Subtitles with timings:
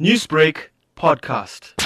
[0.00, 1.76] Newsbreak podcast.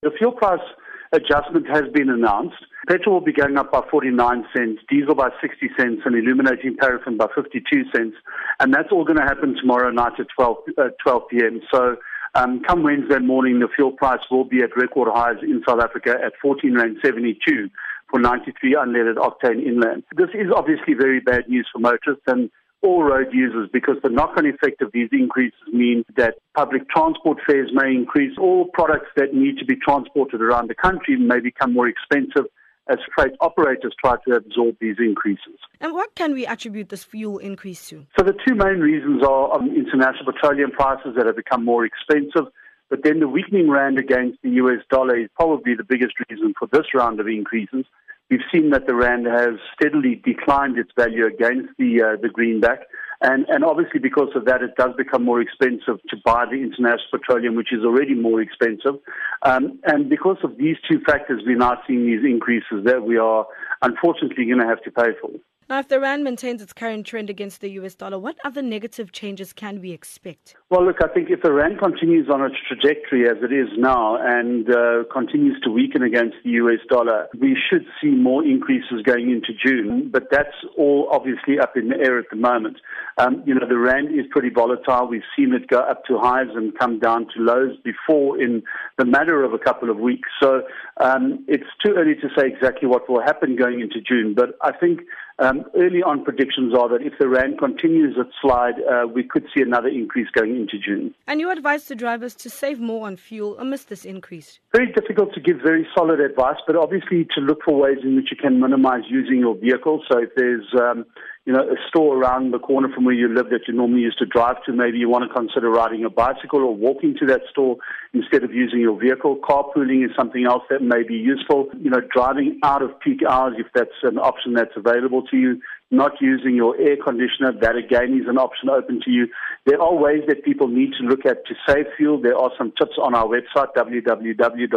[0.00, 0.64] The fuel price
[1.12, 2.56] adjustment has been announced.
[2.88, 7.18] Petrol will be going up by 49 cents, diesel by 60 cents, and illuminating paraffin
[7.18, 8.16] by 52 cents.
[8.60, 11.60] And that's all going to happen tomorrow night at 12, uh, 12 p.m.
[11.70, 11.96] So
[12.34, 16.14] um, come Wednesday morning, the fuel price will be at record highs in South Africa
[16.24, 17.68] at 14 Rand 72
[18.10, 20.02] for 93 unleaded octane inland.
[20.16, 22.48] This is obviously very bad news for motorists and
[22.82, 27.70] all road users because the knock-on effect of these increases mean that public transport fares
[27.72, 28.36] may increase.
[28.38, 32.46] All products that need to be transported around the country may become more expensive
[32.88, 35.58] as freight operators try to absorb these increases.
[35.80, 38.06] And what can we attribute this fuel increase to?
[38.18, 42.50] So the two main reasons are um, international petroleum prices that have become more expensive,
[42.88, 46.66] but then the weakening rand against the US dollar is probably the biggest reason for
[46.72, 47.84] this round of increases.
[48.30, 52.80] We've seen that the rand has steadily declined its value against the uh, the greenback,
[53.22, 57.08] and and obviously because of that, it does become more expensive to buy the international
[57.10, 58.96] petroleum, which is already more expensive.
[59.42, 63.46] Um, and because of these two factors, we're now seeing these increases that we are
[63.80, 65.30] unfortunately going to have to pay for.
[65.68, 69.12] Now, if the Rand maintains its current trend against the US dollar, what other negative
[69.12, 70.56] changes can we expect?
[70.70, 74.16] Well, look, I think if the Rand continues on its trajectory as it is now
[74.16, 79.30] and uh, continues to weaken against the US dollar, we should see more increases going
[79.30, 82.78] into June, but that's all obviously up in the air at the moment.
[83.18, 85.06] Um, you know, the Rand is pretty volatile.
[85.06, 88.62] We've seen it go up to highs and come down to lows before in
[88.96, 90.30] the matter of a couple of weeks.
[90.42, 90.62] So
[90.98, 94.72] um, it's too early to say exactly what will happen going into June, but I
[94.72, 95.00] think
[95.38, 99.44] um, early on predictions are that if the RAND continues its slide, uh, we could
[99.54, 101.14] see another increase going into June.
[101.26, 104.58] And you advise to drivers to save more on fuel amidst this increase?
[104.72, 108.28] Very difficult to give very solid advice, but obviously to look for ways in which
[108.30, 110.02] you can minimize using your vehicle.
[110.10, 111.06] So if there's um,
[111.48, 114.18] you know, a store around the corner from where you live that you normally used
[114.18, 114.72] to drive to.
[114.74, 117.78] Maybe you want to consider riding a bicycle or walking to that store
[118.12, 119.36] instead of using your vehicle.
[119.36, 121.70] Carpooling is something else that may be useful.
[121.80, 125.58] You know, driving out of peak hours if that's an option that's available to you.
[125.90, 129.28] Not using your air conditioner, that again is an option open to you.
[129.64, 132.20] There are ways that people need to look at to save fuel.
[132.20, 134.68] There are some tips on our website, www.aa.co.za.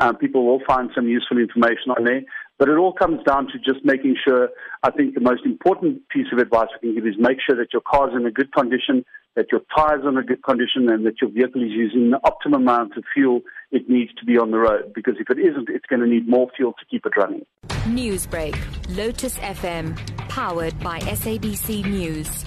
[0.00, 2.22] Um, people will find some useful information on there.
[2.60, 4.50] But it all comes down to just making sure,
[4.82, 7.72] I think the most important piece of advice we can give is make sure that
[7.72, 9.02] your car is in a good condition,
[9.34, 12.20] that your tires are in a good condition, and that your vehicle is using the
[12.22, 13.40] optimum amount of fuel
[13.72, 14.92] it needs to be on the road.
[14.94, 17.46] Because if it isn't, it's going to need more fuel to keep it running.
[17.88, 18.54] Newsbreak,
[18.94, 19.96] Lotus FM,
[20.28, 22.44] powered by SABC News.